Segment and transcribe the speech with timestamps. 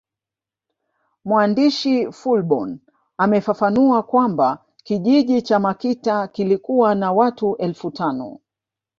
[1.25, 2.79] Mwandishi Fullborn
[3.17, 8.39] amefafanua kwamba kijiji cha Makita kilikuwa na watu elfu tano